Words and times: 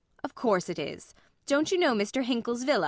Of 0.23 0.33
course 0.33 0.67
it 0.67 0.79
is. 0.79 1.13
Don't 1.45 1.71
you 1.71 1.77
know 1.77 1.93
Mr. 1.93 2.23
Hinkel's 2.23 2.63
villa? 2.63 2.79